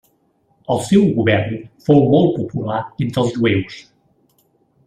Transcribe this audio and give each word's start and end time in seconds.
El 0.75 0.79
seu 0.85 1.03
govern 1.17 1.53
fou 1.89 2.01
molt 2.15 2.33
popular 2.39 2.81
entre 3.07 3.25
els 3.27 3.37
jueus. 3.39 3.81